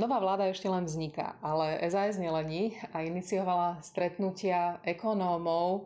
Nová 0.00 0.16
vláda 0.16 0.48
ešte 0.48 0.64
len 0.64 0.88
vzniká, 0.88 1.36
ale 1.44 1.76
SAS 1.92 2.16
nelení 2.16 2.72
a 2.96 3.04
iniciovala 3.04 3.84
stretnutia 3.84 4.80
ekonómov 4.80 5.84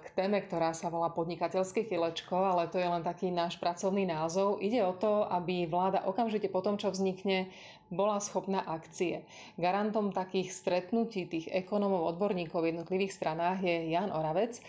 k 0.00 0.06
téme, 0.16 0.40
ktorá 0.40 0.72
sa 0.72 0.88
volá 0.88 1.12
podnikateľské 1.12 1.84
kilečko, 1.84 2.32
ale 2.32 2.64
to 2.72 2.80
je 2.80 2.88
len 2.88 3.04
taký 3.04 3.28
náš 3.28 3.60
pracovný 3.60 4.08
názov. 4.08 4.56
Ide 4.64 4.80
o 4.88 4.96
to, 4.96 5.28
aby 5.28 5.68
vláda 5.68 6.00
okamžite 6.08 6.48
po 6.48 6.64
tom, 6.64 6.80
čo 6.80 6.88
vznikne, 6.88 7.52
bola 7.92 8.24
schopná 8.24 8.64
akcie. 8.64 9.28
Garantom 9.60 10.08
takých 10.08 10.56
stretnutí 10.56 11.28
tých 11.28 11.52
ekonómov, 11.52 12.16
odborníkov 12.16 12.64
v 12.64 12.72
jednotlivých 12.72 13.20
stranách 13.20 13.60
je 13.60 13.92
Jan 13.92 14.16
Oravec. 14.16 14.64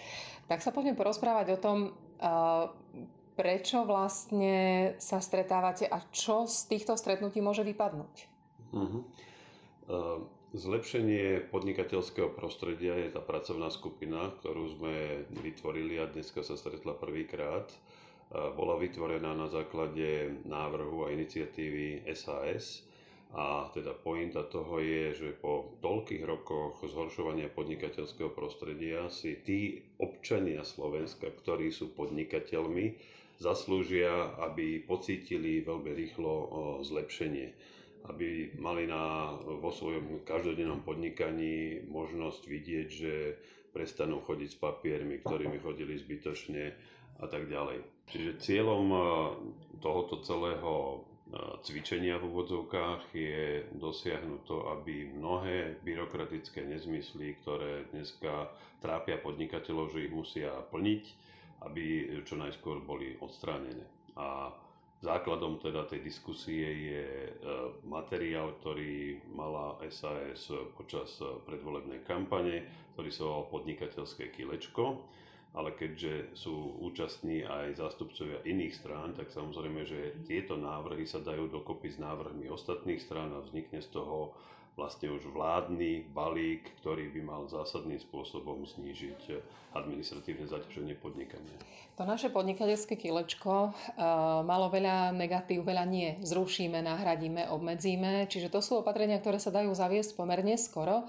Tak 0.51 0.59
sa 0.59 0.75
poďme 0.75 0.99
porozprávať 0.99 1.55
o 1.55 1.61
tom, 1.63 1.77
prečo 3.35 3.83
vlastne 3.83 4.95
sa 4.97 5.19
stretávate 5.19 5.85
a 5.85 5.99
čo 6.09 6.47
z 6.47 6.71
týchto 6.71 6.95
stretnutí 6.95 7.43
môže 7.43 7.61
vypadnúť. 7.67 8.15
Uh-huh. 8.71 9.03
Uh, 9.85 10.23
Zlepšenie 10.55 11.51
podnikateľského 11.51 12.31
prostredia 12.31 12.95
je 12.95 13.11
tá 13.11 13.19
pracovná 13.19 13.67
skupina, 13.67 14.31
ktorú 14.39 14.79
sme 14.79 15.27
vytvorili 15.43 15.99
a 15.99 16.07
dneska 16.07 16.47
sa 16.47 16.55
stretla 16.55 16.95
prvýkrát. 16.95 17.67
Bola 18.31 18.79
vytvorená 18.79 19.35
na 19.35 19.51
základe 19.51 20.31
návrhu 20.47 21.03
a 21.03 21.11
iniciatívy 21.11 22.07
SAS 22.15 22.87
a 23.35 23.67
teda 23.75 23.99
pointa 23.99 24.47
toho 24.47 24.79
je, 24.79 25.27
že 25.27 25.29
po 25.35 25.75
toľkých 25.83 26.23
rokoch 26.23 26.79
zhoršovania 26.87 27.51
podnikateľského 27.51 28.31
prostredia 28.31 29.11
si 29.11 29.35
tí 29.43 29.83
občania 29.99 30.63
Slovenska, 30.63 31.35
ktorí 31.35 31.67
sú 31.67 31.91
podnikateľmi, 31.91 32.95
zaslúžia, 33.37 34.35
aby 34.41 34.79
pocítili 34.79 35.61
veľmi 35.61 35.91
rýchlo 35.91 36.31
zlepšenie 36.83 37.75
aby 38.05 38.53
mali 38.61 38.85
na, 38.85 39.33
vo 39.41 39.73
svojom 39.73 40.21
každodennom 40.25 40.85
podnikaní 40.85 41.85
možnosť 41.89 42.41
vidieť, 42.45 42.87
že 42.89 43.13
prestanú 43.73 44.21
chodiť 44.23 44.49
s 44.55 44.61
papiermi, 44.61 45.19
ktorými 45.25 45.57
chodili 45.59 45.97
zbytočne 45.97 46.63
a 47.19 47.25
tak 47.27 47.49
ďalej. 47.49 47.81
Čiže 48.13 48.39
cieľom 48.39 48.85
tohoto 49.81 50.21
celého 50.21 51.03
cvičenia 51.65 52.21
v 52.21 52.29
úvodzovkách 52.29 53.03
je 53.11 53.65
dosiahnuť 53.73 54.41
to, 54.45 54.57
aby 54.77 55.09
mnohé 55.09 55.81
byrokratické 55.81 56.61
nezmysly, 56.63 57.35
ktoré 57.41 57.89
dneska 57.91 58.53
trápia 58.79 59.17
podnikateľov, 59.17 59.89
že 59.91 60.05
ich 60.05 60.13
musia 60.13 60.53
plniť, 60.69 61.03
aby 61.65 61.83
čo 62.23 62.37
najskôr 62.37 62.79
boli 62.81 63.17
odstránené. 63.19 63.83
A 64.15 64.53
Základom 65.03 65.61
teda 65.61 65.85
tej 65.85 66.01
diskusie 66.01 66.65
je 66.65 67.05
e, 67.05 67.31
materiál, 67.85 68.57
ktorý 68.57 69.21
mala 69.29 69.77
SAS 69.93 70.49
počas 70.73 71.21
e, 71.21 71.29
predvolebnej 71.45 72.01
kampane, 72.01 72.65
ktorý 72.97 73.09
sa 73.13 73.29
volal 73.29 73.45
Podnikateľské 73.53 74.33
kilečko, 74.33 75.03
ale 75.53 75.77
keďže 75.77 76.33
sú 76.33 76.79
účastní 76.81 77.45
aj 77.45 77.77
zástupcovia 77.77 78.41
iných 78.49 78.73
strán, 78.73 79.13
tak 79.13 79.29
samozrejme, 79.29 79.85
že 79.85 80.15
tieto 80.25 80.57
návrhy 80.57 81.05
sa 81.05 81.21
dajú 81.21 81.53
dokopy 81.53 81.93
s 81.93 82.01
návrhmi 82.01 82.49
ostatných 82.49 82.97
strán 82.97 83.29
a 83.35 83.45
vznikne 83.45 83.85
z 83.85 83.93
toho 83.93 84.33
vlastne 84.75 85.07
už 85.11 85.31
vládny 85.31 86.11
balík, 86.11 86.67
ktorý 86.83 87.07
by 87.15 87.21
mal 87.23 87.41
zásadným 87.47 87.99
spôsobom 87.99 88.67
znížiť 88.67 89.39
administratívne 89.75 90.47
zaťaženie 90.47 90.95
podnikania. 90.99 91.55
To 91.95 92.03
naše 92.03 92.27
podnikateľské 92.27 92.99
kilečko 92.99 93.71
uh, 93.71 93.73
malo 94.43 94.67
veľa 94.67 95.15
negatív, 95.15 95.63
veľa 95.63 95.87
nie. 95.87 96.19
Zrušíme, 96.23 96.83
nahradíme, 96.83 97.47
obmedzíme. 97.47 98.27
Čiže 98.27 98.51
to 98.51 98.59
sú 98.59 98.83
opatrenia, 98.83 99.19
ktoré 99.23 99.39
sa 99.39 99.51
dajú 99.55 99.71
zaviesť 99.71 100.19
pomerne 100.19 100.59
skoro. 100.59 101.07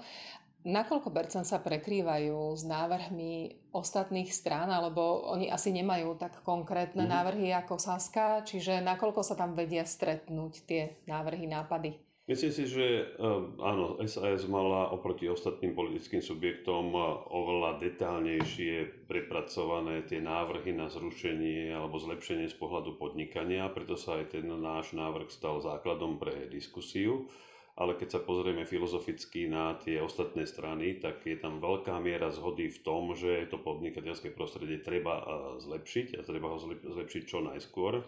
Nakoľko 0.67 1.15
percent 1.15 1.47
sa 1.47 1.63
prekrývajú 1.63 2.55
s 2.55 2.63
návrhmi 2.67 3.71
ostatných 3.71 4.27
strán, 4.31 4.67
alebo 4.67 5.27
oni 5.31 5.47
asi 5.47 5.71
nemajú 5.71 6.19
tak 6.19 6.43
konkrétne 6.43 7.07
mm-hmm. 7.07 7.15
návrhy 7.19 7.47
ako 7.55 7.79
Saska, 7.79 8.43
čiže 8.43 8.83
nakoľko 8.83 9.23
sa 9.23 9.39
tam 9.39 9.55
vedia 9.55 9.87
stretnúť 9.87 10.53
tie 10.67 10.99
návrhy, 11.07 11.47
nápady? 11.47 12.06
Myslím 12.27 12.51
si, 12.51 12.67
že 12.67 13.15
ehm, 13.15 13.55
áno, 13.63 13.95
SAS 14.03 14.51
mala 14.51 14.91
oproti 14.91 15.31
ostatným 15.31 15.71
politickým 15.71 16.19
subjektom 16.19 16.91
eh, 16.91 17.03
oveľa 17.31 17.79
detálnejšie 17.79 19.07
prepracované 19.07 20.03
tie 20.03 20.19
návrhy 20.19 20.75
na 20.75 20.91
zrušenie 20.91 21.71
alebo 21.71 21.95
zlepšenie 21.95 22.51
z 22.51 22.55
pohľadu 22.59 22.99
podnikania, 22.99 23.71
preto 23.71 23.95
sa 23.95 24.19
aj 24.19 24.35
ten 24.35 24.43
náš 24.43 24.91
návrh 24.91 25.31
stal 25.31 25.63
základom 25.63 26.19
pre 26.19 26.51
diskusiu. 26.51 27.31
Ale 27.79 27.95
keď 27.95 28.19
sa 28.19 28.25
pozrieme 28.25 28.67
filozoficky 28.67 29.47
na 29.47 29.77
tie 29.79 30.01
ostatné 30.01 30.49
strany, 30.49 30.99
tak 30.99 31.23
je 31.23 31.37
tam 31.39 31.63
veľká 31.63 31.95
miera 32.03 32.27
zhody 32.33 32.73
v 32.73 32.79
tom, 32.83 33.13
že 33.15 33.47
to 33.47 33.61
podnikateľské 33.61 34.35
prostredie 34.35 34.83
treba 34.83 35.23
eh, 35.23 35.27
zlepšiť 35.63 36.19
a 36.19 36.27
treba 36.27 36.51
ho 36.51 36.59
zlepšiť 36.59 37.23
čo 37.23 37.39
najskôr. 37.39 38.03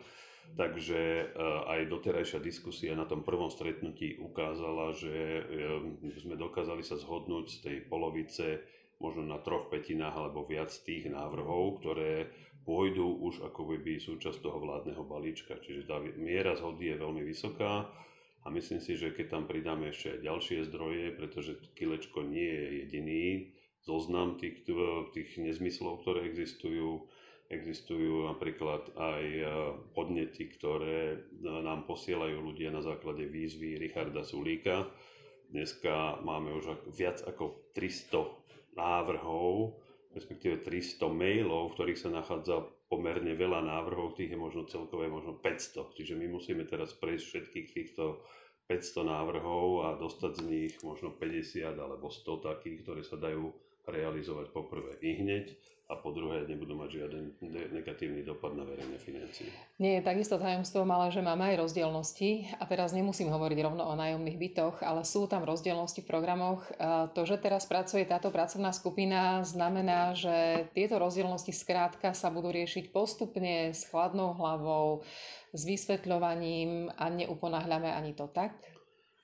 Takže 0.58 1.00
eh, 1.00 1.28
aj 1.70 1.88
doterajšia 1.88 2.40
diskusia 2.44 2.98
na 2.98 3.06
tom 3.06 3.24
prvom 3.24 3.48
stretnutí 3.48 4.20
ukázala, 4.20 4.92
že 4.98 5.14
eh, 5.14 6.20
sme 6.20 6.36
dokázali 6.36 6.84
sa 6.84 7.00
zhodnúť 7.00 7.46
z 7.48 7.58
tej 7.64 7.78
polovice 7.88 8.60
možno 9.00 9.24
na 9.24 9.40
troch 9.40 9.72
petinách 9.72 10.12
alebo 10.12 10.44
viac 10.44 10.74
tých 10.84 11.08
návrhov, 11.08 11.80
ktoré 11.80 12.28
pôjdu 12.68 13.08
už 13.24 13.48
ako 13.48 13.80
by 13.80 13.96
súčasť 13.98 14.44
toho 14.44 14.60
vládneho 14.60 15.02
balíčka. 15.08 15.58
Čiže 15.64 15.88
tá 15.88 15.98
miera 16.20 16.54
zhody 16.60 16.92
je 16.92 17.02
veľmi 17.02 17.24
vysoká 17.24 17.88
a 18.44 18.48
myslím 18.52 18.84
si, 18.84 19.00
že 19.00 19.16
keď 19.16 19.26
tam 19.32 19.44
pridáme 19.48 19.90
ešte 19.90 20.20
aj 20.20 20.28
ďalšie 20.28 20.58
zdroje, 20.68 21.06
pretože 21.16 21.56
Kilečko 21.80 22.28
nie 22.28 22.52
je 22.52 22.66
jediný 22.84 23.26
zoznam 23.84 24.36
tých, 24.36 24.68
tých 25.16 25.30
nezmyslov, 25.40 26.04
ktoré 26.04 26.28
existujú, 26.28 27.08
Existujú 27.50 28.30
napríklad 28.30 28.94
aj 28.94 29.24
e, 29.26 29.44
podnety, 29.98 30.54
ktoré 30.54 31.18
e, 31.18 31.20
nám 31.42 31.90
posielajú 31.90 32.46
ľudia 32.46 32.70
na 32.70 32.86
základe 32.86 33.26
výzvy 33.26 33.82
Richarda 33.82 34.22
Sulíka. 34.22 34.86
Dneska 35.50 36.22
máme 36.22 36.54
už 36.54 36.78
viac 36.94 37.26
ako 37.26 37.74
300 37.74 38.78
návrhov, 38.78 39.82
respektíve 40.14 40.62
300 40.62 41.10
mailov, 41.10 41.74
v 41.74 41.76
ktorých 41.76 41.98
sa 41.98 42.14
nachádza 42.14 42.70
pomerne 42.86 43.34
veľa 43.34 43.66
návrhov, 43.66 44.14
tých 44.14 44.30
je 44.34 44.38
možno 44.38 44.70
celkové 44.70 45.10
možno 45.10 45.34
500. 45.34 45.98
Čiže 45.98 46.14
my 46.22 46.30
musíme 46.30 46.70
teraz 46.70 46.94
prejsť 46.94 47.26
všetkých 47.26 47.68
týchto 47.74 48.22
500 48.70 49.10
návrhov 49.10 49.90
a 49.90 49.98
dostať 49.98 50.32
z 50.38 50.44
nich 50.46 50.74
možno 50.86 51.10
50 51.18 51.66
alebo 51.66 52.14
100 52.14 52.46
takých, 52.46 52.78
ktoré 52.86 53.02
sa 53.02 53.18
dajú 53.18 53.50
realizovať 53.90 54.54
poprvé 54.54 54.98
i 55.02 55.20
hneď 55.20 55.54
a 55.90 55.98
po 55.98 56.14
druhé 56.14 56.46
nebudú 56.46 56.78
mať 56.78 57.02
žiaden 57.02 57.34
negatívny 57.74 58.22
dopad 58.22 58.54
na 58.54 58.62
verejné 58.62 59.02
financie. 59.02 59.50
Nie 59.82 59.98
je 59.98 60.06
takisto 60.06 60.38
tajomstvom, 60.38 60.86
ale 60.86 61.10
že 61.10 61.26
máme 61.26 61.50
aj 61.50 61.66
rozdielnosti 61.66 62.46
a 62.62 62.64
teraz 62.70 62.94
nemusím 62.94 63.34
hovoriť 63.34 63.58
rovno 63.66 63.90
o 63.90 63.98
nájomných 63.98 64.38
bytoch, 64.38 64.86
ale 64.86 65.02
sú 65.02 65.26
tam 65.26 65.50
rozdielnosti 65.50 66.06
v 66.06 66.10
programoch. 66.14 66.62
To, 67.18 67.22
že 67.26 67.42
teraz 67.42 67.66
pracuje 67.66 68.06
táto 68.06 68.30
pracovná 68.30 68.70
skupina, 68.70 69.42
znamená, 69.42 70.14
že 70.14 70.70
tieto 70.78 71.02
rozdielnosti 71.02 71.50
skrátka 71.50 72.14
sa 72.14 72.30
budú 72.30 72.54
riešiť 72.54 72.94
postupne 72.94 73.74
s 73.74 73.90
chladnou 73.90 74.38
hlavou, 74.38 75.02
s 75.58 75.62
vysvetľovaním 75.66 76.94
a 77.02 77.10
neuponáhľame 77.10 77.90
ani 77.90 78.14
to 78.14 78.30
tak? 78.30 78.54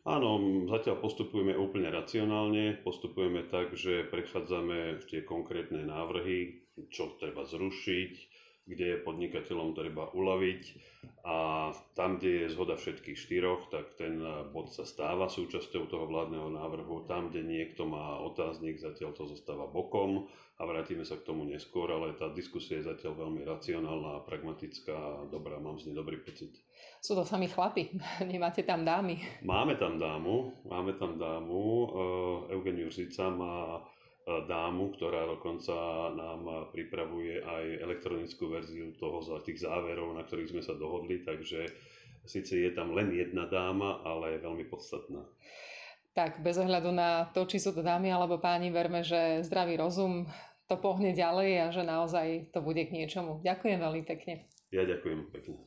Áno, 0.05 0.37
zatiaľ 0.69 1.01
postupujeme 1.01 1.57
úplne 1.57 1.89
racionálne, 1.89 2.77
postupujeme 2.85 3.49
tak, 3.49 3.73
že 3.73 4.05
prechádzame 4.05 5.01
tie 5.09 5.25
konkrétne 5.25 5.81
návrhy, 5.81 6.61
čo 6.93 7.17
treba 7.17 7.41
zrušiť, 7.41 8.13
kde 8.65 8.85
je 8.97 9.03
podnikateľom 9.05 9.77
treba 9.77 10.09
uľaviť 10.13 10.63
a 11.25 11.69
tam, 11.97 12.21
kde 12.21 12.45
je 12.45 12.53
zhoda 12.53 12.77
všetkých 12.77 13.17
štyroch, 13.17 13.73
tak 13.73 13.97
ten 13.97 14.21
bod 14.53 14.69
sa 14.69 14.85
stáva 14.85 15.25
súčasťou 15.25 15.89
toho 15.89 16.05
vládneho 16.05 16.53
návrhu. 16.53 17.09
Tam, 17.09 17.33
kde 17.33 17.41
niekto 17.41 17.89
má 17.89 18.21
otáznik, 18.21 18.77
zatiaľ 18.77 19.17
to 19.17 19.25
zostáva 19.25 19.65
bokom 19.65 20.29
a 20.61 20.69
vrátime 20.69 21.01
sa 21.01 21.17
k 21.17 21.25
tomu 21.25 21.49
neskôr, 21.49 21.89
ale 21.89 22.13
tá 22.13 22.29
diskusia 22.29 22.77
je 22.77 22.93
zatiaľ 22.93 23.25
veľmi 23.25 23.41
racionálna, 23.41 24.21
pragmatická 24.29 24.93
a 24.93 25.25
dobrá, 25.33 25.57
mám 25.57 25.81
z 25.81 25.89
nej 25.89 25.97
dobrý 25.97 26.21
pocit. 26.21 26.53
Sú 27.01 27.17
to 27.17 27.25
sami 27.25 27.49
chlapi, 27.49 27.89
nemáte 28.29 28.61
tam 28.61 28.85
dámy. 28.85 29.17
Máme 29.41 29.81
tam 29.81 29.97
dámu, 29.97 30.61
máme 30.69 30.93
tam 30.93 31.17
dámu. 31.17 31.61
Uh, 31.89 32.53
Eugen 32.53 32.77
Jurzica 32.77 33.33
má 33.33 33.81
dámu, 34.25 34.89
ktorá 34.97 35.29
dokonca 35.29 35.73
nám 36.17 36.73
pripravuje 36.73 37.45
aj 37.45 37.63
elektronickú 37.85 38.49
verziu 38.49 38.89
toho 38.97 39.21
za 39.21 39.37
tých 39.45 39.61
záverov, 39.61 40.17
na 40.17 40.25
ktorých 40.25 40.49
sme 40.49 40.63
sa 40.65 40.73
dohodli, 40.73 41.21
takže 41.21 41.69
síce 42.25 42.57
je 42.57 42.71
tam 42.73 42.97
len 42.97 43.13
jedna 43.13 43.45
dáma, 43.45 44.01
ale 44.01 44.37
je 44.37 44.45
veľmi 44.45 44.65
podstatná. 44.65 45.21
Tak, 46.17 46.41
bez 46.41 46.57
ohľadu 46.57 46.89
na 46.95 47.29
to, 47.35 47.45
či 47.45 47.61
sú 47.61 47.75
to 47.75 47.85
dámy 47.85 48.09
alebo 48.09 48.41
páni, 48.41 48.71
verme, 48.73 49.05
že 49.05 49.43
zdravý 49.45 49.77
rozum 49.77 50.25
to 50.65 50.79
pohne 50.81 51.13
ďalej 51.13 51.49
a 51.61 51.65
že 51.69 51.83
naozaj 51.85 52.49
to 52.49 52.65
bude 52.65 52.81
k 52.81 52.95
niečomu. 52.95 53.45
Ďakujem 53.45 53.77
veľmi 53.77 54.03
pekne. 54.07 54.49
Ja 54.73 54.87
ďakujem 54.87 55.29
pekne. 55.29 55.61